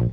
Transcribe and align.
Halo 0.00 0.08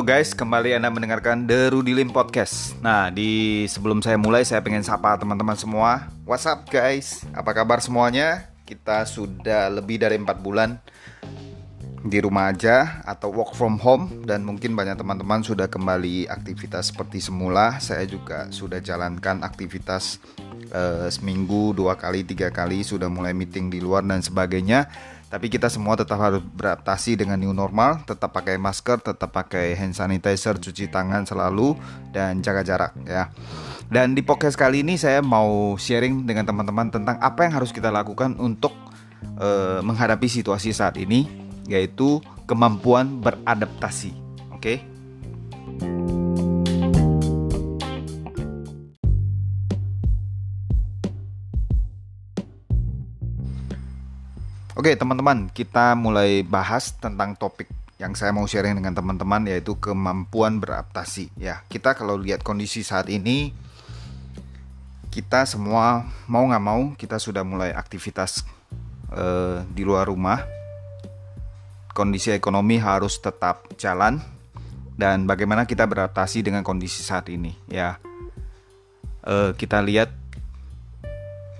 guys, 0.00 0.32
kembali 0.32 0.72
Anda 0.72 0.88
mendengarkan 0.88 1.44
The 1.44 1.76
Rudy 1.76 1.92
Lim 1.92 2.08
Podcast. 2.08 2.72
Nah, 2.80 3.12
di 3.12 3.68
sebelum 3.68 4.00
saya 4.00 4.16
mulai 4.16 4.48
saya 4.48 4.64
pengen 4.64 4.80
sapa 4.80 5.20
teman-teman 5.20 5.60
semua. 5.60 6.08
What's 6.24 6.48
up 6.48 6.72
guys? 6.72 7.20
Apa 7.36 7.52
kabar 7.52 7.84
semuanya? 7.84 8.48
Kita 8.64 9.04
sudah 9.04 9.68
lebih 9.68 10.00
dari 10.00 10.16
4 10.16 10.40
bulan 10.40 10.80
di 12.00 12.16
rumah 12.24 12.48
aja 12.48 13.04
atau 13.04 13.28
work 13.28 13.52
from 13.52 13.76
home 13.76 14.24
dan 14.24 14.48
mungkin 14.48 14.72
banyak 14.72 14.96
teman-teman 14.96 15.44
sudah 15.44 15.68
kembali 15.68 16.32
aktivitas 16.32 16.96
seperti 16.96 17.20
semula. 17.20 17.76
Saya 17.76 18.08
juga 18.08 18.48
sudah 18.48 18.80
jalankan 18.80 19.44
aktivitas 19.44 20.16
uh, 20.72 21.08
seminggu 21.12 21.76
dua 21.76 21.98
kali 21.98 22.24
tiga 22.24 22.48
kali 22.48 22.84
sudah 22.84 23.10
mulai 23.10 23.34
meeting 23.34 23.68
di 23.68 23.82
luar 23.82 24.04
dan 24.04 24.22
sebagainya 24.24 24.88
tapi 25.28 25.52
kita 25.52 25.68
semua 25.68 25.92
tetap 25.92 26.16
harus 26.16 26.40
beradaptasi 26.40 27.20
dengan 27.20 27.36
new 27.36 27.52
normal, 27.52 28.00
tetap 28.08 28.32
pakai 28.32 28.56
masker, 28.56 29.04
tetap 29.04 29.28
pakai 29.28 29.76
hand 29.76 29.92
sanitizer, 29.92 30.56
cuci 30.56 30.88
tangan 30.88 31.28
selalu 31.28 31.76
dan 32.16 32.40
jaga 32.40 32.64
jarak 32.64 32.92
ya. 33.04 33.28
Dan 33.88 34.16
di 34.16 34.24
podcast 34.24 34.56
kali 34.56 34.80
ini 34.80 34.96
saya 34.96 35.20
mau 35.20 35.76
sharing 35.76 36.24
dengan 36.24 36.48
teman-teman 36.48 36.88
tentang 36.88 37.16
apa 37.20 37.44
yang 37.44 37.60
harus 37.60 37.72
kita 37.72 37.92
lakukan 37.92 38.36
untuk 38.40 38.72
uh, 39.36 39.84
menghadapi 39.84 40.28
situasi 40.28 40.72
saat 40.72 40.96
ini, 40.96 41.28
yaitu 41.68 42.24
kemampuan 42.48 43.20
beradaptasi. 43.20 44.12
Oke. 44.52 44.60
Okay? 44.60 44.97
Oke 54.78 54.94
teman-teman, 54.94 55.50
kita 55.50 55.98
mulai 55.98 56.46
bahas 56.46 56.94
tentang 56.94 57.34
topik 57.34 57.66
yang 57.98 58.14
saya 58.14 58.30
mau 58.30 58.46
sharing 58.46 58.78
dengan 58.78 58.94
teman-teman 58.94 59.42
yaitu 59.50 59.74
kemampuan 59.74 60.62
beradaptasi. 60.62 61.34
Ya, 61.34 61.66
kita 61.66 61.98
kalau 61.98 62.14
lihat 62.14 62.46
kondisi 62.46 62.86
saat 62.86 63.10
ini, 63.10 63.50
kita 65.10 65.50
semua 65.50 66.06
mau 66.30 66.46
nggak 66.46 66.62
mau 66.62 66.94
kita 66.94 67.18
sudah 67.18 67.42
mulai 67.42 67.74
aktivitas 67.74 68.46
uh, 69.10 69.66
di 69.66 69.82
luar 69.82 70.06
rumah. 70.06 70.46
Kondisi 71.90 72.30
ekonomi 72.30 72.78
harus 72.78 73.18
tetap 73.18 73.66
jalan 73.82 74.22
dan 74.94 75.26
bagaimana 75.26 75.66
kita 75.66 75.90
beradaptasi 75.90 76.46
dengan 76.46 76.62
kondisi 76.62 77.02
saat 77.02 77.26
ini. 77.34 77.50
Ya, 77.66 77.98
uh, 79.26 79.58
kita 79.58 79.82
lihat 79.82 80.14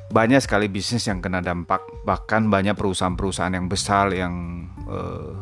banyak 0.09 0.41
sekali 0.41 0.73
bisnis 0.73 1.05
yang 1.05 1.21
kena 1.21 1.45
dampak 1.45 1.85
bahkan 2.09 2.49
banyak 2.49 2.73
perusahaan-perusahaan 2.73 3.53
yang 3.53 3.69
besar 3.69 4.09
yang 4.17 4.65
eh, 4.89 5.37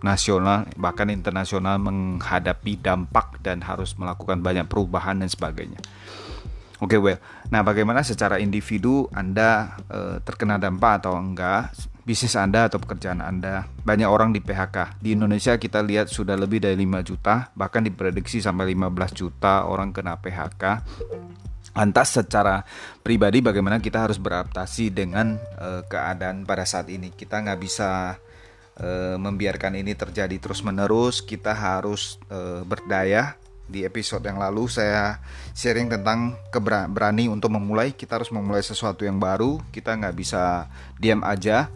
nasional 0.00 0.64
bahkan 0.80 1.12
internasional 1.12 1.76
menghadapi 1.80 2.80
dampak 2.80 3.40
dan 3.44 3.60
harus 3.60 3.92
melakukan 4.00 4.40
banyak 4.40 4.64
perubahan 4.64 5.20
dan 5.20 5.28
sebagainya. 5.28 5.80
Oke, 6.76 6.96
okay, 6.96 7.00
well. 7.00 7.20
Nah, 7.48 7.64
bagaimana 7.64 8.04
secara 8.04 8.36
individu 8.36 9.08
Anda 9.12 9.76
eh, 9.88 10.16
terkena 10.24 10.60
dampak 10.60 11.04
atau 11.04 11.16
enggak? 11.16 11.72
Bisnis 12.06 12.38
Anda 12.38 12.70
atau 12.70 12.78
pekerjaan 12.78 13.18
Anda. 13.18 13.66
Banyak 13.82 14.06
orang 14.06 14.30
di 14.30 14.38
PHK. 14.38 15.00
Di 15.02 15.18
Indonesia 15.18 15.56
kita 15.58 15.82
lihat 15.82 16.06
sudah 16.06 16.38
lebih 16.38 16.62
dari 16.62 16.78
5 16.78 17.02
juta, 17.02 17.50
bahkan 17.58 17.82
diprediksi 17.82 18.38
sampai 18.38 18.76
15 18.78 19.10
juta 19.10 19.66
orang 19.66 19.90
kena 19.90 20.14
PHK 20.20 20.64
Lantas 21.76 22.16
secara 22.16 22.64
pribadi 23.04 23.44
bagaimana 23.44 23.76
kita 23.84 24.08
harus 24.08 24.16
beradaptasi 24.16 24.96
dengan 24.96 25.36
uh, 25.60 25.84
keadaan 25.84 26.48
pada 26.48 26.64
saat 26.64 26.88
ini. 26.88 27.12
Kita 27.12 27.44
nggak 27.44 27.60
bisa 27.60 28.16
uh, 28.80 29.16
membiarkan 29.20 29.76
ini 29.76 29.92
terjadi 29.92 30.40
terus 30.40 30.64
menerus. 30.64 31.20
Kita 31.20 31.52
harus 31.52 32.16
uh, 32.32 32.64
berdaya. 32.64 33.36
Di 33.66 33.82
episode 33.82 34.22
yang 34.22 34.38
lalu 34.38 34.70
saya 34.70 35.18
sharing 35.50 35.90
tentang 35.90 36.38
keberani 36.48 37.28
untuk 37.28 37.52
memulai. 37.52 37.92
Kita 37.92 38.16
harus 38.16 38.32
memulai 38.32 38.64
sesuatu 38.64 39.04
yang 39.04 39.20
baru. 39.20 39.60
Kita 39.68 39.92
nggak 40.00 40.16
bisa 40.16 40.72
diam 40.96 41.20
aja. 41.26 41.68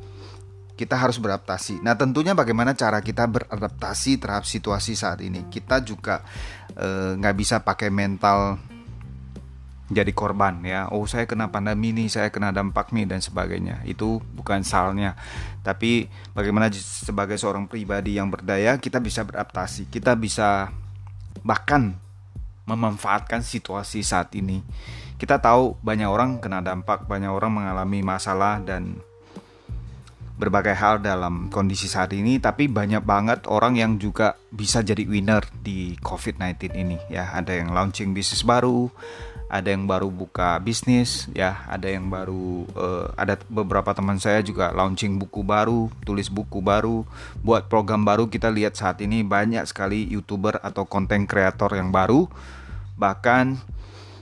Kita 0.81 0.97
harus 0.97 1.21
beradaptasi. 1.21 1.85
Nah 1.85 1.93
tentunya 1.93 2.33
bagaimana 2.33 2.73
cara 2.73 3.05
kita 3.05 3.29
beradaptasi 3.29 4.17
terhadap 4.17 4.49
situasi 4.49 4.97
saat 4.97 5.21
ini. 5.21 5.45
Kita 5.51 5.85
juga 5.85 6.25
nggak 7.21 7.37
bisa 7.37 7.61
pakai 7.61 7.91
mental 7.93 8.70
jadi 9.91 10.15
korban 10.15 10.63
ya. 10.63 10.87
Oh 10.95 11.03
saya 11.11 11.27
kena 11.27 11.51
pandemi 11.51 11.91
ini 11.91 12.07
saya 12.07 12.31
kena 12.31 12.55
dampak 12.55 12.95
nih 12.95 13.11
dan 13.11 13.19
sebagainya. 13.19 13.83
Itu 13.83 14.23
bukan 14.23 14.63
salnya. 14.63 15.19
Tapi 15.67 16.07
bagaimana 16.31 16.71
sebagai 16.79 17.35
seorang 17.35 17.67
pribadi 17.67 18.15
yang 18.15 18.31
berdaya 18.31 18.79
kita 18.79 19.03
bisa 19.03 19.27
beradaptasi. 19.27 19.91
Kita 19.91 20.15
bisa 20.15 20.71
bahkan 21.43 21.99
memanfaatkan 22.71 23.43
situasi 23.43 24.07
saat 24.07 24.31
ini. 24.39 24.63
Kita 25.19 25.43
tahu 25.43 25.77
banyak 25.83 26.07
orang 26.07 26.39
kena 26.39 26.63
dampak 26.63 27.11
banyak 27.11 27.29
orang 27.29 27.61
mengalami 27.61 28.01
masalah 28.01 28.63
dan 28.63 29.03
berbagai 30.41 30.73
hal 30.73 31.03
dalam 31.03 31.51
kondisi 31.51 31.91
saat 31.91 32.15
ini. 32.15 32.39
Tapi 32.39 32.71
banyak 32.71 33.03
banget 33.03 33.51
orang 33.51 33.75
yang 33.75 33.99
juga 33.99 34.39
bisa 34.55 34.87
jadi 34.87 35.03
winner 35.03 35.43
di 35.51 35.99
COVID-19 35.99 36.79
ini 36.79 36.97
ya. 37.11 37.35
Ada 37.35 37.59
yang 37.59 37.75
launching 37.75 38.15
bisnis 38.15 38.47
baru 38.47 38.87
ada 39.51 39.75
yang 39.75 39.91
baru 39.91 40.09
buka 40.15 40.63
bisnis 40.63 41.27
ya. 41.35 41.67
Ada 41.67 41.91
yang 41.91 42.07
baru 42.07 42.71
uh, 42.79 43.11
ada 43.19 43.35
beberapa 43.51 43.91
teman 43.91 44.23
saya 44.23 44.47
juga 44.47 44.71
launching 44.71 45.19
buku 45.19 45.43
baru 45.43 45.91
tulis 46.07 46.31
buku 46.31 46.63
baru. 46.63 47.03
Buat 47.43 47.67
program 47.67 48.07
baru 48.07 48.31
kita 48.31 48.47
lihat 48.49 48.79
saat 48.79 49.03
ini 49.03 49.27
banyak 49.27 49.67
sekali 49.67 50.07
youtuber 50.07 50.63
atau 50.63 50.87
konten 50.87 51.27
kreator 51.27 51.75
yang 51.75 51.91
baru. 51.91 52.31
Bahkan 52.95 53.59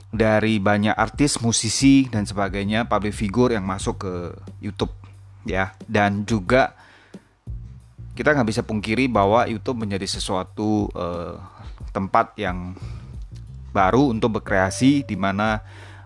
dari 0.09 0.57
banyak 0.57 0.97
artis 0.97 1.37
musisi 1.45 2.09
dan 2.09 2.25
sebagainya 2.25 2.89
public 2.89 3.13
figure 3.13 3.53
yang 3.53 3.69
masuk 3.69 4.01
ke 4.01 4.15
YouTube 4.65 4.97
ya. 5.45 5.77
Dan 5.85 6.25
juga 6.25 6.73
kita 8.17 8.35
nggak 8.35 8.49
bisa 8.49 8.63
pungkiri 8.65 9.07
bahwa 9.07 9.45
YouTube 9.47 9.85
menjadi 9.85 10.09
sesuatu 10.09 10.89
uh, 10.97 11.39
tempat 11.93 12.35
yang 12.41 12.75
baru 13.71 14.13
untuk 14.13 14.41
berkreasi 14.41 15.05
di 15.05 15.17
mana 15.17 15.61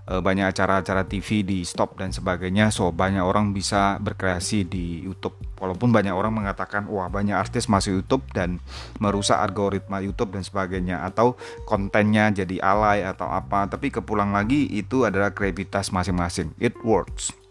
e, 0.06 0.18
banyak 0.18 0.50
acara-acara 0.50 1.06
TV 1.06 1.42
di 1.42 1.62
stop 1.62 1.98
dan 1.98 2.10
sebagainya. 2.10 2.70
So 2.74 2.90
banyak 2.90 3.22
orang 3.22 3.50
bisa 3.54 3.98
berkreasi 3.98 4.66
di 4.66 5.02
YouTube. 5.02 5.36
Walaupun 5.58 5.94
banyak 5.94 6.14
orang 6.14 6.34
mengatakan 6.34 6.90
wah 6.90 7.06
banyak 7.06 7.34
artis 7.34 7.70
masuk 7.70 8.02
YouTube 8.02 8.24
dan 8.34 8.58
merusak 8.98 9.38
algoritma 9.38 10.02
YouTube 10.02 10.34
dan 10.34 10.42
sebagainya 10.42 11.06
atau 11.06 11.38
kontennya 11.66 12.30
jadi 12.34 12.58
alay 12.62 13.06
atau 13.06 13.30
apa. 13.30 13.70
Tapi 13.70 13.90
kepulang 13.90 14.34
lagi 14.34 14.66
itu 14.70 15.06
adalah 15.06 15.30
kreativitas 15.30 15.94
masing-masing. 15.94 16.54
It 16.58 16.74
works 16.82 17.41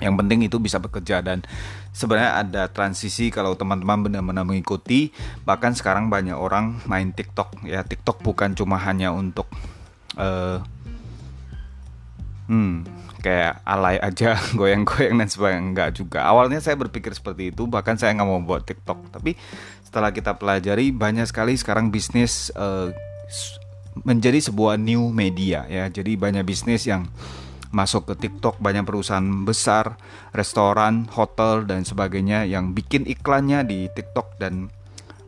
yang 0.00 0.16
penting 0.16 0.40
itu 0.48 0.56
bisa 0.56 0.80
bekerja 0.80 1.20
dan 1.20 1.44
sebenarnya 1.92 2.40
ada 2.40 2.62
transisi 2.72 3.28
kalau 3.28 3.52
teman-teman 3.54 4.08
benar-benar 4.08 4.48
mengikuti. 4.48 5.12
Bahkan 5.44 5.76
sekarang 5.76 6.08
banyak 6.08 6.34
orang 6.34 6.80
main 6.88 7.12
TikTok. 7.12 7.62
Ya 7.68 7.84
TikTok 7.84 8.24
bukan 8.24 8.56
cuma 8.56 8.80
hanya 8.80 9.12
untuk 9.12 9.46
uh, 10.16 10.64
hmm 12.48 13.00
kayak 13.20 13.60
alay 13.68 14.00
aja 14.00 14.40
goyang-goyang 14.58 15.20
dan 15.20 15.28
sebagainya. 15.28 15.62
Enggak 15.62 15.90
juga. 16.00 16.24
Awalnya 16.24 16.64
saya 16.64 16.80
berpikir 16.80 17.12
seperti 17.12 17.52
itu. 17.52 17.68
Bahkan 17.68 18.00
saya 18.00 18.16
nggak 18.16 18.28
mau 18.28 18.40
buat 18.40 18.64
TikTok. 18.64 19.12
Tapi 19.12 19.36
setelah 19.84 20.10
kita 20.10 20.34
pelajari 20.40 20.90
banyak 20.90 21.28
sekali 21.28 21.54
sekarang 21.54 21.92
bisnis 21.92 22.48
uh, 22.56 22.88
menjadi 24.02 24.40
sebuah 24.40 24.80
new 24.80 25.12
media 25.12 25.68
ya. 25.68 25.86
Jadi 25.92 26.16
banyak 26.16 26.42
bisnis 26.42 26.88
yang 26.88 27.04
masuk 27.70 28.10
ke 28.10 28.28
TikTok 28.28 28.58
banyak 28.58 28.82
perusahaan 28.82 29.46
besar, 29.46 29.94
restoran, 30.34 31.06
hotel 31.14 31.62
dan 31.66 31.86
sebagainya 31.86 32.46
yang 32.46 32.74
bikin 32.74 33.06
iklannya 33.06 33.62
di 33.62 33.86
TikTok 33.90 34.42
dan 34.42 34.70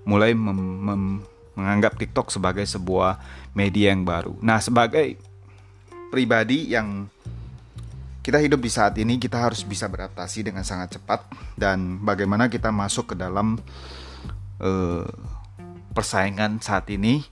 mulai 0.02 0.34
menganggap 0.34 1.94
TikTok 1.94 2.34
sebagai 2.34 2.66
sebuah 2.66 3.22
media 3.54 3.94
yang 3.94 4.02
baru. 4.02 4.34
Nah, 4.42 4.58
sebagai 4.58 5.14
pribadi 6.10 6.74
yang 6.74 7.06
kita 8.22 8.38
hidup 8.38 8.62
di 8.62 8.70
saat 8.70 8.94
ini 8.98 9.18
kita 9.18 9.34
harus 9.38 9.66
bisa 9.66 9.90
beradaptasi 9.90 10.46
dengan 10.46 10.62
sangat 10.62 10.98
cepat 10.98 11.26
dan 11.58 11.98
bagaimana 12.02 12.46
kita 12.46 12.70
masuk 12.70 13.14
ke 13.14 13.16
dalam 13.18 13.58
uh, 14.62 15.06
persaingan 15.90 16.62
saat 16.62 16.86
ini 16.94 17.26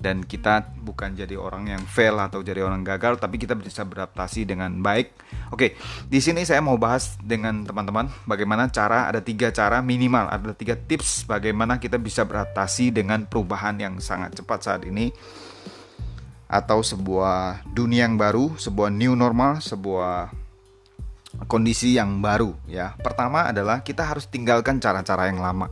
dan 0.00 0.24
kita 0.24 0.72
bukan 0.80 1.12
jadi 1.12 1.36
orang 1.36 1.76
yang 1.76 1.82
fail 1.84 2.16
atau 2.16 2.40
jadi 2.40 2.64
orang 2.64 2.80
gagal 2.80 3.20
tapi 3.20 3.36
kita 3.36 3.52
bisa 3.52 3.84
beradaptasi 3.84 4.48
dengan 4.48 4.80
baik. 4.80 5.12
Oke, 5.52 5.76
di 6.08 6.18
sini 6.24 6.48
saya 6.48 6.64
mau 6.64 6.80
bahas 6.80 7.20
dengan 7.20 7.62
teman-teman 7.68 8.08
bagaimana 8.24 8.72
cara 8.72 9.06
ada 9.12 9.20
tiga 9.20 9.52
cara 9.52 9.84
minimal 9.84 10.32
ada 10.32 10.56
tiga 10.56 10.74
tips 10.74 11.28
bagaimana 11.28 11.76
kita 11.76 12.00
bisa 12.00 12.24
beradaptasi 12.24 12.96
dengan 12.96 13.28
perubahan 13.28 13.76
yang 13.76 14.00
sangat 14.00 14.40
cepat 14.40 14.58
saat 14.64 14.82
ini 14.88 15.12
atau 16.50 16.82
sebuah 16.82 17.62
dunia 17.70 18.10
yang 18.10 18.18
baru, 18.18 18.58
sebuah 18.58 18.90
new 18.90 19.14
normal, 19.14 19.62
sebuah 19.62 20.34
kondisi 21.46 21.94
yang 21.94 22.18
baru 22.18 22.58
ya. 22.66 22.98
Pertama 22.98 23.46
adalah 23.46 23.86
kita 23.86 24.02
harus 24.02 24.26
tinggalkan 24.26 24.82
cara-cara 24.82 25.30
yang 25.30 25.38
lama. 25.38 25.70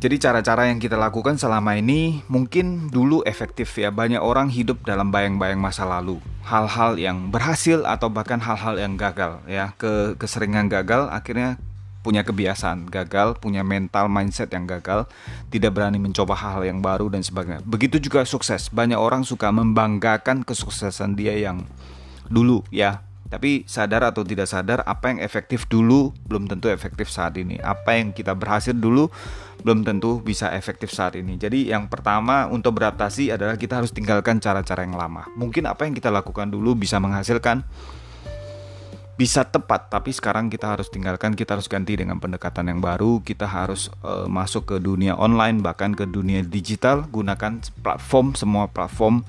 Jadi 0.00 0.16
cara-cara 0.16 0.72
yang 0.72 0.80
kita 0.80 0.96
lakukan 0.96 1.36
selama 1.36 1.76
ini 1.76 2.24
mungkin 2.24 2.88
dulu 2.88 3.20
efektif 3.28 3.76
ya. 3.76 3.92
Banyak 3.92 4.24
orang 4.24 4.48
hidup 4.48 4.80
dalam 4.80 5.12
bayang-bayang 5.12 5.60
masa 5.60 5.84
lalu. 5.84 6.16
Hal-hal 6.40 6.96
yang 6.96 7.28
berhasil 7.28 7.84
atau 7.84 8.08
bahkan 8.08 8.40
hal-hal 8.40 8.80
yang 8.80 8.96
gagal 8.96 9.44
ya. 9.44 9.76
Ke 9.76 10.16
keseringan 10.16 10.72
gagal 10.72 11.04
akhirnya 11.12 11.60
punya 12.00 12.24
kebiasaan 12.24 12.88
gagal, 12.88 13.36
punya 13.44 13.60
mental 13.60 14.08
mindset 14.08 14.48
yang 14.56 14.64
gagal, 14.64 15.04
tidak 15.52 15.76
berani 15.76 16.00
mencoba 16.00 16.32
hal-hal 16.32 16.64
yang 16.64 16.80
baru 16.80 17.12
dan 17.12 17.20
sebagainya. 17.20 17.60
Begitu 17.68 18.00
juga 18.00 18.24
sukses. 18.24 18.72
Banyak 18.72 18.96
orang 18.96 19.28
suka 19.28 19.52
membanggakan 19.52 20.48
kesuksesan 20.48 21.12
dia 21.12 21.36
yang 21.36 21.68
dulu 22.32 22.64
ya. 22.72 23.04
Tapi 23.30 23.62
sadar 23.62 24.02
atau 24.10 24.26
tidak 24.26 24.50
sadar 24.50 24.82
apa 24.82 25.14
yang 25.14 25.22
efektif 25.22 25.70
dulu 25.70 26.10
belum 26.26 26.50
tentu 26.50 26.66
efektif 26.66 27.06
saat 27.06 27.38
ini. 27.38 27.62
Apa 27.62 27.94
yang 27.94 28.10
kita 28.10 28.34
berhasil 28.34 28.74
dulu 28.74 29.06
belum 29.62 29.86
tentu 29.86 30.18
bisa 30.18 30.50
efektif 30.50 30.90
saat 30.90 31.14
ini. 31.14 31.38
Jadi 31.38 31.70
yang 31.70 31.86
pertama 31.86 32.50
untuk 32.50 32.82
beradaptasi 32.82 33.30
adalah 33.30 33.54
kita 33.54 33.78
harus 33.78 33.94
tinggalkan 33.94 34.42
cara-cara 34.42 34.82
yang 34.82 34.98
lama. 34.98 35.30
Mungkin 35.38 35.70
apa 35.70 35.86
yang 35.86 35.94
kita 35.94 36.10
lakukan 36.10 36.50
dulu 36.50 36.74
bisa 36.74 36.98
menghasilkan 36.98 37.62
bisa 39.20 39.44
tepat 39.44 39.92
tapi 39.92 40.16
sekarang 40.16 40.48
kita 40.48 40.64
harus 40.72 40.88
tinggalkan 40.88 41.36
kita 41.36 41.52
harus 41.52 41.68
ganti 41.68 41.92
dengan 41.92 42.16
pendekatan 42.16 42.72
yang 42.72 42.80
baru 42.80 43.20
kita 43.20 43.44
harus 43.44 43.92
uh, 44.00 44.24
masuk 44.24 44.64
ke 44.72 44.76
dunia 44.80 45.12
online 45.12 45.60
bahkan 45.60 45.92
ke 45.92 46.08
dunia 46.08 46.40
digital 46.40 47.04
gunakan 47.04 47.60
platform 47.84 48.32
semua 48.32 48.72
platform 48.72 49.20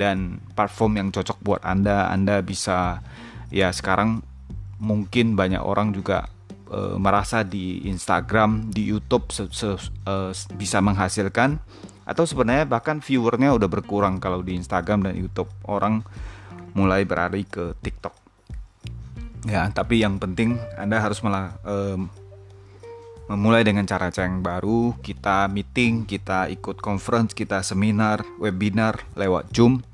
dan 0.00 0.40
platform 0.56 0.96
yang 0.96 1.08
cocok 1.12 1.36
buat 1.44 1.60
anda 1.60 2.08
anda 2.08 2.40
bisa 2.40 3.04
ya 3.54 3.70
sekarang 3.70 4.26
mungkin 4.82 5.38
banyak 5.38 5.62
orang 5.62 5.94
juga 5.94 6.26
uh, 6.74 6.98
merasa 6.98 7.46
di 7.46 7.86
Instagram 7.86 8.74
di 8.74 8.90
YouTube 8.90 9.30
se 9.30 9.46
-se 9.54 9.78
uh, 10.10 10.34
bisa 10.58 10.82
menghasilkan 10.82 11.62
atau 12.04 12.26
sebenarnya 12.26 12.66
bahkan 12.66 12.98
viewernya 12.98 13.54
udah 13.54 13.70
berkurang 13.70 14.18
kalau 14.18 14.42
di 14.42 14.58
Instagram 14.58 15.06
dan 15.06 15.14
YouTube 15.14 15.48
orang 15.70 16.02
mulai 16.74 17.06
beralih 17.06 17.46
ke 17.46 17.78
TikTok 17.78 18.24
Ya, 19.44 19.68
tapi 19.68 20.00
yang 20.00 20.16
penting 20.16 20.56
Anda 20.80 21.04
harus 21.04 21.20
malah 21.20 21.60
um, 21.68 22.08
memulai 23.28 23.60
dengan 23.60 23.84
cara-cara 23.84 24.24
yang 24.24 24.40
baru. 24.40 24.96
Kita 25.04 25.52
meeting, 25.52 26.08
kita 26.08 26.48
ikut 26.48 26.80
conference, 26.80 27.36
kita 27.36 27.60
seminar, 27.60 28.24
webinar 28.40 29.04
lewat 29.16 29.52
Zoom. 29.52 29.84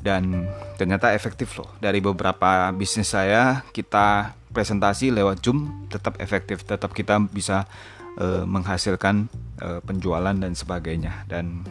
Dan 0.00 0.48
ternyata 0.80 1.12
efektif 1.12 1.52
loh. 1.60 1.68
Dari 1.78 2.00
beberapa 2.00 2.72
bisnis 2.72 3.12
saya, 3.12 3.62
kita 3.70 4.32
presentasi 4.50 5.12
lewat 5.12 5.44
Zoom 5.44 5.86
tetap 5.92 6.16
efektif, 6.18 6.64
tetap 6.64 6.90
kita 6.96 7.20
bisa 7.20 7.68
uh, 8.16 8.42
menghasilkan 8.48 9.28
uh, 9.60 9.80
penjualan 9.84 10.34
dan 10.34 10.52
sebagainya. 10.56 11.28
Dan 11.28 11.62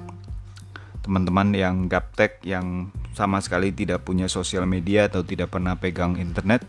teman-teman 1.03 1.57
yang 1.57 1.89
gaptek 1.89 2.37
yang 2.45 2.93
sama 3.17 3.41
sekali 3.41 3.73
tidak 3.73 4.05
punya 4.05 4.29
sosial 4.29 4.69
media 4.69 5.09
atau 5.09 5.25
tidak 5.25 5.49
pernah 5.49 5.73
pegang 5.73 6.15
internet 6.21 6.61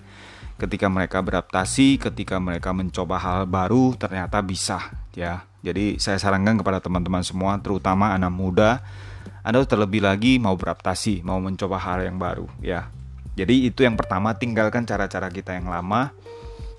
ketika 0.61 0.93
mereka 0.93 1.25
beradaptasi 1.25 1.97
ketika 1.97 2.37
mereka 2.37 2.77
mencoba 2.77 3.17
hal 3.17 3.49
baru 3.49 3.97
ternyata 3.97 4.45
bisa 4.45 4.93
ya 5.17 5.49
jadi 5.65 5.97
saya 5.97 6.21
sarankan 6.21 6.61
kepada 6.61 6.85
teman-teman 6.85 7.25
semua 7.25 7.57
terutama 7.61 8.13
anak 8.13 8.33
muda 8.33 8.85
anda 9.45 9.65
terlebih 9.65 10.05
lagi 10.05 10.37
mau 10.37 10.55
beradaptasi 10.57 11.25
mau 11.25 11.39
mencoba 11.41 11.77
hal 11.81 12.05
yang 12.05 12.17
baru 12.17 12.47
ya 12.61 12.89
jadi 13.39 13.73
itu 13.73 13.87
yang 13.87 13.95
pertama 13.97 14.37
tinggalkan 14.37 14.85
cara-cara 14.85 15.31
kita 15.33 15.57
yang 15.57 15.71
lama 15.71 16.13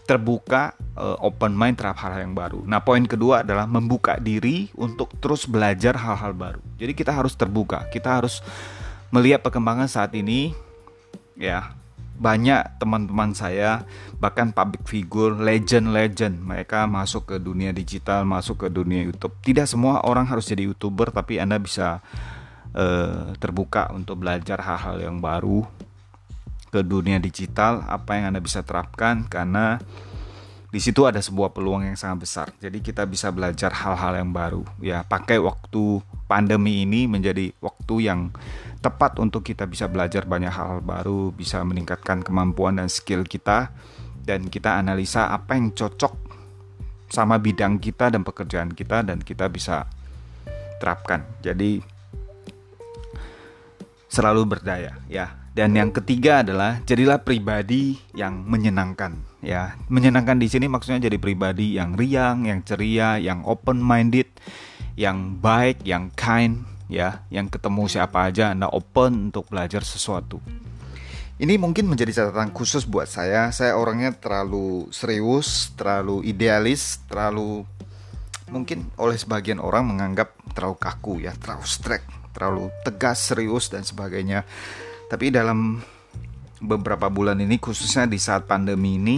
terbuka 0.05 0.75
uh, 0.99 1.15
open 1.23 1.55
mind 1.55 1.79
terhadap 1.79 2.03
hal, 2.03 2.11
hal 2.11 2.27
yang 2.27 2.35
baru. 2.35 2.59
Nah, 2.67 2.83
poin 2.83 3.05
kedua 3.07 3.47
adalah 3.47 3.63
membuka 3.63 4.19
diri 4.19 4.67
untuk 4.75 5.15
terus 5.23 5.47
belajar 5.47 5.95
hal-hal 5.95 6.35
baru. 6.35 6.59
Jadi 6.75 6.91
kita 6.91 7.15
harus 7.15 7.31
terbuka. 7.37 7.87
Kita 7.87 8.19
harus 8.19 8.43
melihat 9.13 9.39
perkembangan 9.39 9.87
saat 9.87 10.11
ini 10.11 10.51
ya 11.39 11.75
banyak 12.21 12.77
teman-teman 12.77 13.33
saya 13.33 13.81
bahkan 14.21 14.53
public 14.53 14.85
figure 14.85 15.33
legend-legend 15.33 16.37
mereka 16.37 16.85
masuk 16.85 17.33
ke 17.33 17.35
dunia 17.41 17.73
digital 17.73 18.29
masuk 18.29 18.61
ke 18.61 18.67
dunia 18.69 19.01
YouTube 19.01 19.33
tidak 19.41 19.65
semua 19.65 20.05
orang 20.05 20.29
harus 20.29 20.45
jadi 20.45 20.69
youtuber 20.69 21.09
tapi 21.09 21.41
anda 21.41 21.57
bisa 21.57 21.97
uh, 22.75 23.35
terbuka 23.38 23.91
untuk 23.95 24.23
belajar 24.23 24.59
hal-hal 24.62 25.01
yang 25.01 25.18
baru 25.19 25.63
ke 26.71 26.79
dunia 26.88 27.19
digital 27.19 27.83
apa 27.85 28.15
yang 28.15 28.31
anda 28.31 28.39
bisa 28.39 28.63
terapkan 28.63 29.27
karena 29.27 29.79
di 30.71 30.79
situ 30.79 31.03
ada 31.03 31.19
sebuah 31.19 31.51
peluang 31.51 31.83
yang 31.83 32.00
sangat 32.00 32.18
besar. 32.23 32.47
Jadi 32.63 32.79
kita 32.79 33.03
bisa 33.03 33.27
belajar 33.27 33.75
hal-hal 33.75 34.23
yang 34.23 34.31
baru. 34.31 34.63
Ya, 34.79 35.03
pakai 35.03 35.35
waktu 35.35 36.00
pandemi 36.31 36.88
ini 36.88 37.12
menjadi 37.12 37.51
waktu 37.59 38.07
yang 38.07 38.31
tepat 38.79 39.19
untuk 39.19 39.44
kita 39.44 39.67
bisa 39.67 39.91
belajar 39.91 40.24
banyak 40.24 40.47
hal 40.47 40.79
baru, 40.79 41.35
bisa 41.35 41.59
meningkatkan 41.67 42.24
kemampuan 42.24 42.79
dan 42.79 42.88
skill 42.88 43.27
kita 43.27 43.67
dan 44.24 44.47
kita 44.47 44.79
analisa 44.79 45.27
apa 45.27 45.59
yang 45.59 45.75
cocok 45.75 46.15
sama 47.12 47.35
bidang 47.35 47.75
kita 47.75 48.07
dan 48.07 48.24
pekerjaan 48.24 48.71
kita 48.71 49.03
dan 49.03 49.19
kita 49.19 49.51
bisa 49.51 49.91
terapkan. 50.79 51.27
Jadi 51.44 51.83
selalu 54.11 54.43
berdaya 54.43 54.99
ya. 55.07 55.39
Dan 55.51 55.75
yang 55.75 55.91
ketiga 55.91 56.43
adalah 56.43 56.79
jadilah 56.87 57.23
pribadi 57.23 57.99
yang 58.15 58.43
menyenangkan 58.43 59.19
ya. 59.43 59.75
Menyenangkan 59.91 60.39
di 60.39 60.47
sini 60.47 60.67
maksudnya 60.67 61.07
jadi 61.07 61.19
pribadi 61.19 61.75
yang 61.75 61.95
riang, 61.95 62.47
yang 62.47 62.63
ceria, 62.63 63.19
yang 63.19 63.43
open 63.43 63.79
minded, 63.79 64.31
yang 64.95 65.39
baik, 65.39 65.83
yang 65.83 66.11
kind 66.15 66.63
ya, 66.87 67.23
yang 67.31 67.51
ketemu 67.51 67.87
siapa 67.87 68.31
aja 68.31 68.51
Anda 68.51 68.71
open 68.71 69.31
untuk 69.31 69.47
belajar 69.51 69.83
sesuatu. 69.83 70.39
Ini 71.41 71.57
mungkin 71.57 71.89
menjadi 71.89 72.21
catatan 72.21 72.53
khusus 72.53 72.85
buat 72.85 73.09
saya. 73.09 73.49
Saya 73.49 73.73
orangnya 73.73 74.13
terlalu 74.13 74.87
serius, 74.93 75.73
terlalu 75.73 76.21
idealis, 76.21 77.01
terlalu 77.09 77.65
mungkin 78.53 78.93
oleh 78.99 79.17
sebagian 79.17 79.57
orang 79.57 79.89
menganggap 79.89 80.37
terlalu 80.53 80.77
kaku 80.77 81.13
ya, 81.25 81.33
terlalu 81.41 81.65
strict, 81.65 82.05
terlalu 82.31 82.71
tegas, 82.83 83.31
serius 83.31 83.69
dan 83.69 83.83
sebagainya. 83.85 84.47
Tapi 85.11 85.31
dalam 85.31 85.83
beberapa 86.61 87.09
bulan 87.09 87.41
ini 87.41 87.57
khususnya 87.57 88.05
di 88.05 88.21
saat 88.21 88.45
pandemi 88.45 88.95
ini 89.01 89.17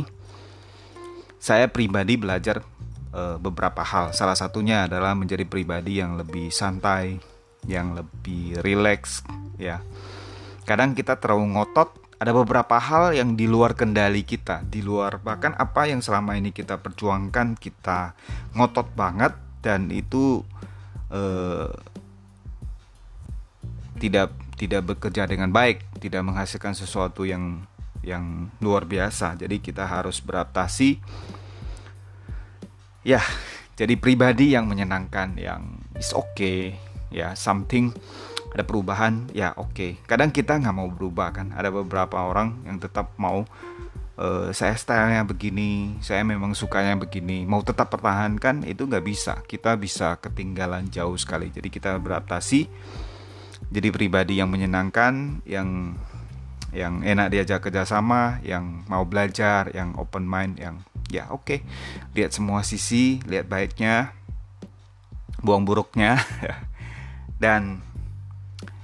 saya 1.44 1.68
pribadi 1.68 2.16
belajar 2.16 2.64
uh, 3.12 3.36
beberapa 3.36 3.84
hal. 3.84 4.16
Salah 4.16 4.36
satunya 4.36 4.88
adalah 4.88 5.12
menjadi 5.14 5.44
pribadi 5.44 6.00
yang 6.00 6.16
lebih 6.16 6.50
santai, 6.50 7.20
yang 7.68 7.94
lebih 7.94 8.64
rileks 8.64 9.22
ya. 9.60 9.84
Kadang 10.64 10.96
kita 10.96 11.20
terlalu 11.20 11.60
ngotot 11.60 12.04
ada 12.24 12.32
beberapa 12.32 12.80
hal 12.80 13.12
yang 13.12 13.36
di 13.36 13.52
luar 13.52 13.76
kendali 13.76 14.24
kita, 14.24 14.64
di 14.64 14.80
luar 14.80 15.20
bahkan 15.20 15.52
apa 15.60 15.92
yang 15.92 16.00
selama 16.00 16.40
ini 16.40 16.56
kita 16.56 16.80
perjuangkan, 16.80 17.60
kita 17.60 18.16
ngotot 18.56 18.96
banget 18.96 19.36
dan 19.60 19.92
itu 19.92 20.40
uh, 21.12 21.68
tidak 24.04 24.36
tidak 24.60 24.84
bekerja 24.84 25.24
dengan 25.24 25.48
baik, 25.48 25.80
tidak 26.04 26.28
menghasilkan 26.28 26.76
sesuatu 26.76 27.24
yang 27.24 27.64
yang 28.04 28.52
luar 28.60 28.84
biasa. 28.84 29.40
Jadi 29.40 29.64
kita 29.64 29.88
harus 29.88 30.20
beradaptasi. 30.20 31.00
Ya, 33.08 33.24
jadi 33.80 33.96
pribadi 33.96 34.52
yang 34.52 34.68
menyenangkan, 34.68 35.40
yang 35.40 35.80
is 35.96 36.12
okay, 36.12 36.76
ya 37.16 37.32
something 37.32 37.96
ada 38.52 38.68
perubahan, 38.68 39.32
ya 39.32 39.56
oke. 39.56 39.72
Okay. 39.72 39.92
Kadang 40.04 40.36
kita 40.36 40.60
nggak 40.60 40.76
mau 40.76 40.92
berubah 40.92 41.32
kan. 41.32 41.56
Ada 41.56 41.72
beberapa 41.72 42.28
orang 42.28 42.60
yang 42.68 42.78
tetap 42.84 43.16
mau 43.16 43.48
uh, 44.20 44.52
saya 44.52 44.76
stylenya 44.76 45.24
begini, 45.26 45.98
saya 46.04 46.22
memang 46.28 46.54
sukanya 46.54 47.00
begini, 47.00 47.48
mau 47.48 47.64
tetap 47.64 47.90
pertahankan 47.90 48.68
itu 48.68 48.84
nggak 48.84 49.06
bisa. 49.08 49.42
Kita 49.48 49.74
bisa 49.80 50.20
ketinggalan 50.20 50.92
jauh 50.92 51.16
sekali. 51.18 51.50
Jadi 51.50 51.72
kita 51.72 51.98
beradaptasi 51.98 52.68
jadi 53.74 53.90
pribadi 53.90 54.38
yang 54.38 54.54
menyenangkan 54.54 55.42
yang 55.50 55.98
yang 56.74 57.02
enak 57.02 57.34
diajak 57.34 57.66
kerjasama 57.66 58.38
yang 58.46 58.86
mau 58.86 59.06
belajar 59.06 59.70
yang 59.74 59.98
open 59.98 60.26
mind 60.30 60.62
yang 60.62 60.86
ya 61.10 61.30
oke 61.30 61.46
okay. 61.46 61.60
lihat 62.14 62.34
semua 62.34 62.62
sisi 62.62 63.22
lihat 63.26 63.50
baiknya 63.50 64.14
buang 65.42 65.66
buruknya 65.66 66.22
dan 67.44 67.82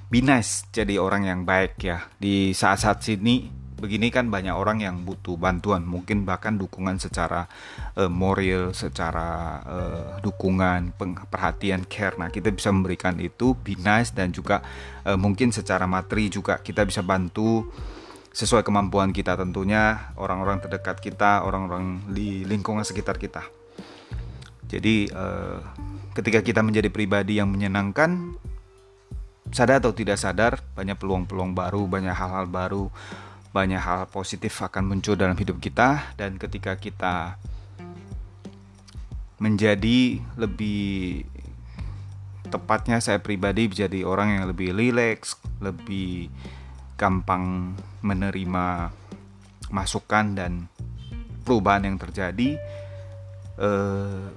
be 0.10 0.25
nice 0.25 0.65
jadi 0.74 0.98
orang 0.98 1.25
yang 1.25 1.41
baik 1.46 1.77
ya 1.81 2.05
di 2.17 2.53
saat-saat 2.53 3.01
sini 3.05 3.59
begini 3.79 4.12
kan 4.13 4.27
banyak 4.27 4.53
orang 4.53 4.83
yang 4.83 5.01
butuh 5.07 5.39
bantuan, 5.39 5.88
mungkin 5.88 6.27
bahkan 6.27 6.55
dukungan 6.59 7.00
secara 7.00 7.48
uh, 7.95 8.12
moral, 8.12 8.75
secara 8.75 9.59
uh, 9.63 10.09
dukungan, 10.21 10.93
perhatian, 11.31 11.88
care. 11.88 12.19
Nah, 12.19 12.29
kita 12.29 12.51
bisa 12.51 12.69
memberikan 12.69 13.17
itu, 13.17 13.55
be 13.55 13.79
nice 13.79 14.12
dan 14.12 14.36
juga 14.36 14.62
uh, 15.07 15.17
mungkin 15.17 15.50
secara 15.55 15.88
materi 15.88 16.29
juga 16.29 16.59
kita 16.59 16.86
bisa 16.86 17.01
bantu 17.01 17.65
sesuai 18.29 18.62
kemampuan 18.62 19.09
kita 19.09 19.33
tentunya 19.33 20.13
orang-orang 20.15 20.62
terdekat 20.62 21.01
kita 21.01 21.41
orang-orang 21.41 22.00
di 22.13 22.45
lingkungan 22.45 22.86
sekitar 22.86 23.17
kita 23.17 23.41
jadi 24.69 25.09
uh, 25.09 25.59
ketika 26.13 26.45
kita 26.45 26.62
menjadi 26.62 26.93
pribadi 26.93 27.41
yang 27.41 27.50
menyenangkan 27.50 28.38
sadar 29.50 29.81
atau 29.81 29.93
tidak 29.98 30.21
sadar 30.21 30.62
banyak 30.77 30.93
peluang-peluang 30.93 31.57
baru 31.57 31.89
banyak 31.89 32.13
hal-hal 32.13 32.45
baru 32.45 32.93
banyak 33.50 33.82
hal 33.82 34.06
positif 34.13 34.62
akan 34.62 34.86
muncul 34.86 35.18
dalam 35.18 35.34
hidup 35.34 35.58
kita 35.58 36.13
dan 36.13 36.38
ketika 36.38 36.77
kita 36.77 37.41
menjadi 39.41 40.20
lebih 40.38 41.25
tepatnya 42.50 43.00
saya 43.00 43.18
pribadi 43.22 43.70
menjadi 43.70 44.06
orang 44.06 44.38
yang 44.38 44.46
lebih 44.50 44.75
rileks, 44.75 45.38
lebih 45.63 46.29
gampang 47.00 47.74
menerima 48.03 48.91
masukan 49.72 50.25
dan 50.36 50.68
perubahan 51.46 51.88
yang 51.88 51.98
terjadi 51.98 52.60
eh, 53.58 54.27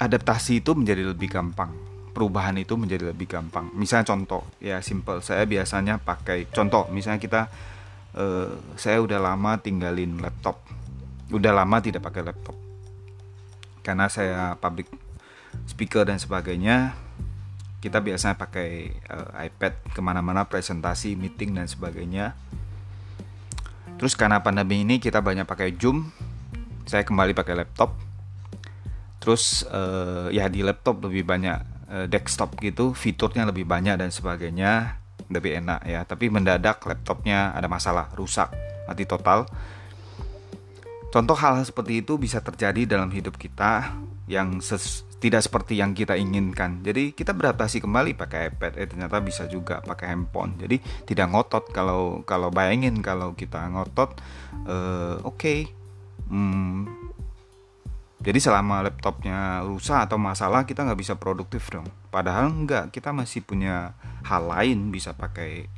adaptasi 0.00 0.64
itu 0.64 0.72
menjadi 0.72 1.12
lebih 1.12 1.28
gampang 1.28 1.70
perubahan 2.10 2.58
itu 2.58 2.74
menjadi 2.74 3.10
lebih 3.10 3.30
gampang. 3.30 3.70
Misalnya 3.74 4.10
contoh 4.10 4.42
ya 4.58 4.82
simple. 4.82 5.22
Saya 5.22 5.46
biasanya 5.46 6.02
pakai 6.02 6.50
contoh. 6.50 6.90
Misalnya 6.90 7.22
kita 7.22 7.42
eh, 8.18 8.50
saya 8.74 8.98
udah 9.00 9.18
lama 9.22 9.58
tinggalin 9.62 10.18
laptop. 10.18 10.60
Udah 11.30 11.54
lama 11.54 11.78
tidak 11.78 12.02
pakai 12.02 12.26
laptop. 12.26 12.56
Karena 13.80 14.10
saya 14.10 14.54
public 14.58 14.90
speaker 15.66 16.06
dan 16.06 16.18
sebagainya 16.18 16.94
kita 17.80 18.04
biasanya 18.04 18.36
pakai 18.36 18.92
uh, 19.08 19.32
iPad 19.40 19.96
ke 19.96 20.00
mana-mana 20.04 20.44
presentasi 20.44 21.16
meeting 21.16 21.56
dan 21.56 21.64
sebagainya. 21.64 22.36
Terus 23.96 24.12
karena 24.12 24.44
pandemi 24.44 24.84
ini 24.84 25.00
kita 25.00 25.24
banyak 25.24 25.48
pakai 25.48 25.72
Zoom. 25.80 26.12
Saya 26.84 27.08
kembali 27.08 27.32
pakai 27.32 27.56
laptop. 27.56 27.96
Terus 29.20 29.64
uh, 29.68 30.28
ya 30.28 30.48
di 30.52 30.60
laptop 30.60 31.00
lebih 31.08 31.24
banyak 31.24 31.79
desktop 32.06 32.54
gitu 32.62 32.94
fiturnya 32.94 33.42
lebih 33.48 33.66
banyak 33.66 33.98
dan 33.98 34.14
sebagainya 34.14 35.02
lebih 35.30 35.58
enak 35.62 35.80
ya 35.86 36.06
tapi 36.06 36.30
mendadak 36.30 36.82
laptopnya 36.86 37.54
ada 37.54 37.66
masalah 37.66 38.10
rusak 38.14 38.50
mati 38.86 39.06
total 39.06 39.46
contoh 41.10 41.34
hal, 41.34 41.58
hal 41.58 41.66
seperti 41.66 42.02
itu 42.02 42.14
bisa 42.16 42.38
terjadi 42.38 42.86
dalam 42.86 43.10
hidup 43.10 43.34
kita 43.34 43.94
yang 44.30 44.62
tidak 45.20 45.44
seperti 45.44 45.76
yang 45.76 45.92
kita 45.92 46.16
inginkan. 46.16 46.80
Jadi 46.80 47.12
kita 47.12 47.36
beradaptasi 47.36 47.84
kembali 47.84 48.16
pakai 48.16 48.56
iPad. 48.56 48.72
Eh 48.80 48.88
ternyata 48.88 49.20
bisa 49.20 49.44
juga 49.44 49.84
pakai 49.84 50.16
handphone. 50.16 50.56
Jadi 50.56 50.80
tidak 51.04 51.28
ngotot 51.28 51.68
kalau 51.76 52.24
kalau 52.24 52.48
bayangin 52.48 53.04
kalau 53.04 53.36
kita 53.36 53.68
ngotot, 53.68 54.16
uh, 54.64 55.20
oke. 55.20 55.36
Okay. 55.36 55.68
Hmm, 56.30 56.86
jadi 58.20 58.36
selama 58.36 58.84
laptopnya 58.84 59.64
rusak 59.64 60.04
atau 60.04 60.20
masalah 60.20 60.68
kita 60.68 60.84
nggak 60.84 61.00
bisa 61.00 61.16
produktif 61.16 61.72
dong. 61.72 61.88
Padahal 62.12 62.52
enggak, 62.52 62.92
kita 62.92 63.16
masih 63.16 63.40
punya 63.40 63.96
hal 64.28 64.44
lain 64.44 64.92
bisa 64.92 65.16
pakai 65.16 65.72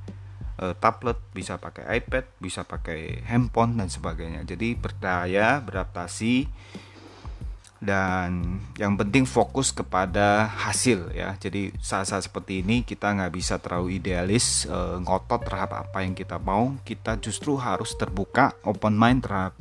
uh, 0.59 0.75
tablet, 0.75 1.23
bisa 1.31 1.63
pakai 1.63 2.03
iPad, 2.03 2.27
bisa 2.43 2.67
pakai 2.67 3.23
handphone 3.31 3.79
dan 3.79 3.87
sebagainya. 3.87 4.43
Jadi 4.43 4.75
berdaya, 4.75 5.63
beradaptasi 5.63 6.51
dan 7.83 8.63
yang 8.79 8.95
penting 8.95 9.27
fokus 9.27 9.75
kepada 9.75 10.47
hasil 10.47 11.11
ya 11.19 11.35
jadi 11.35 11.75
saat-saat 11.83 12.31
seperti 12.31 12.63
ini 12.63 12.87
kita 12.87 13.11
nggak 13.11 13.35
bisa 13.35 13.59
terlalu 13.59 13.99
idealis 13.99 14.71
e, 14.71 15.03
ngotot 15.03 15.43
terhadap 15.43 15.91
apa 15.91 16.07
yang 16.07 16.15
kita 16.15 16.39
mau 16.39 16.79
kita 16.87 17.19
justru 17.19 17.59
harus 17.59 17.99
terbuka 17.99 18.55
open 18.63 18.95
mind 18.95 19.27
terhadap 19.27 19.59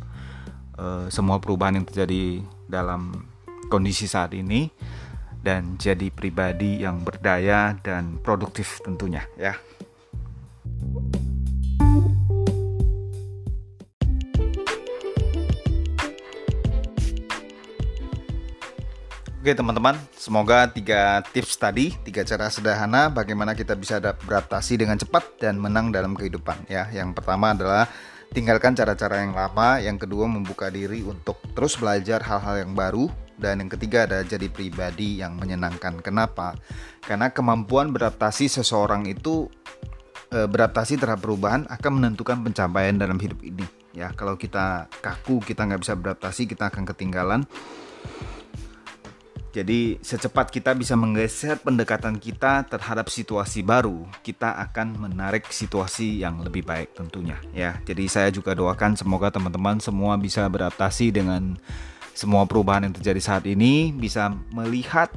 e, 0.78 1.10
semua 1.10 1.42
perubahan 1.42 1.82
yang 1.82 1.88
terjadi 1.90 2.46
dalam 2.72 3.12
kondisi 3.68 4.08
saat 4.08 4.32
ini 4.32 4.72
dan 5.44 5.76
jadi 5.76 6.08
pribadi 6.08 6.80
yang 6.80 7.04
berdaya 7.04 7.76
dan 7.84 8.24
produktif 8.24 8.80
tentunya 8.80 9.28
ya 9.36 9.60
Oke 19.42 19.58
teman-teman, 19.58 19.98
semoga 20.14 20.70
tiga 20.70 21.18
tips 21.34 21.58
tadi, 21.58 21.98
tiga 22.06 22.22
cara 22.22 22.46
sederhana 22.54 23.10
bagaimana 23.10 23.58
kita 23.58 23.74
bisa 23.74 23.98
beradaptasi 23.98 24.78
dengan 24.78 25.02
cepat 25.02 25.42
dan 25.42 25.58
menang 25.58 25.90
dalam 25.90 26.14
kehidupan 26.14 26.70
ya. 26.70 26.86
Yang 26.94 27.18
pertama 27.18 27.58
adalah 27.58 27.90
tinggalkan 28.32 28.72
cara-cara 28.74 29.24
yang 29.28 29.36
lama, 29.36 29.78
yang 29.84 30.00
kedua 30.00 30.26
membuka 30.28 30.72
diri 30.72 31.04
untuk 31.04 31.40
terus 31.52 31.76
belajar 31.76 32.24
hal-hal 32.24 32.64
yang 32.64 32.72
baru, 32.72 33.12
dan 33.36 33.60
yang 33.60 33.70
ketiga 33.74 34.08
ada 34.08 34.24
jadi 34.24 34.48
pribadi 34.48 35.20
yang 35.20 35.36
menyenangkan. 35.36 36.00
Kenapa? 36.00 36.56
Karena 37.04 37.34
kemampuan 37.34 37.92
beradaptasi 37.92 38.48
seseorang 38.48 39.10
itu 39.10 39.52
e, 40.32 40.48
beradaptasi 40.48 41.02
terhadap 41.02 41.26
perubahan 41.26 41.68
akan 41.68 41.92
menentukan 42.00 42.40
pencapaian 42.40 42.96
dalam 42.96 43.20
hidup 43.20 43.42
ini. 43.44 43.68
Ya, 43.92 44.16
kalau 44.16 44.40
kita 44.40 44.88
kaku, 45.04 45.44
kita 45.44 45.68
nggak 45.68 45.82
bisa 45.84 46.00
beradaptasi, 46.00 46.48
kita 46.48 46.72
akan 46.72 46.88
ketinggalan 46.88 47.44
jadi 49.52 50.00
secepat 50.00 50.48
kita 50.48 50.72
bisa 50.72 50.96
menggeser 50.96 51.60
pendekatan 51.60 52.16
kita 52.16 52.64
terhadap 52.72 53.12
situasi 53.12 53.60
baru, 53.60 54.08
kita 54.24 54.56
akan 54.72 54.96
menarik 54.96 55.44
situasi 55.52 56.24
yang 56.24 56.40
lebih 56.40 56.64
baik 56.64 56.96
tentunya 56.96 57.36
ya. 57.52 57.76
Jadi 57.84 58.08
saya 58.08 58.32
juga 58.32 58.56
doakan 58.56 58.96
semoga 58.96 59.28
teman-teman 59.28 59.84
semua 59.84 60.16
bisa 60.16 60.48
beradaptasi 60.48 61.12
dengan 61.12 61.60
semua 62.16 62.48
perubahan 62.48 62.88
yang 62.88 62.96
terjadi 62.96 63.20
saat 63.20 63.44
ini, 63.44 63.92
bisa 63.92 64.32
melihat 64.56 65.12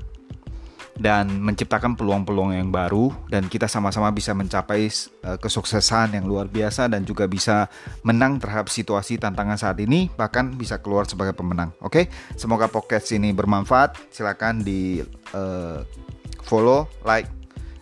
dan 0.95 1.27
menciptakan 1.43 1.99
peluang-peluang 1.99 2.55
yang 2.55 2.71
baru 2.71 3.11
dan 3.27 3.51
kita 3.51 3.67
sama-sama 3.67 4.15
bisa 4.15 4.31
mencapai 4.31 4.87
uh, 5.27 5.39
kesuksesan 5.43 6.15
yang 6.15 6.25
luar 6.31 6.47
biasa 6.47 6.87
dan 6.87 7.03
juga 7.03 7.27
bisa 7.27 7.67
menang 8.07 8.39
terhadap 8.39 8.71
situasi 8.71 9.19
tantangan 9.19 9.59
saat 9.59 9.79
ini 9.83 10.07
bahkan 10.15 10.55
bisa 10.55 10.79
keluar 10.79 11.03
sebagai 11.11 11.35
pemenang. 11.35 11.75
Oke, 11.83 12.07
semoga 12.39 12.71
podcast 12.71 13.11
ini 13.11 13.35
bermanfaat. 13.35 14.15
Silakan 14.15 14.63
di 14.63 15.03
uh, 15.35 15.83
follow, 16.47 16.87
like 17.03 17.27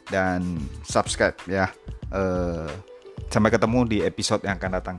dan 0.09 0.57
subscribe 0.81 1.37
ya. 1.45 1.69
Uh, 2.09 2.69
sampai 3.29 3.53
ketemu 3.53 3.81
di 3.89 3.99
episode 4.05 4.45
yang 4.45 4.57
akan 4.57 4.73
datang. 4.81 4.97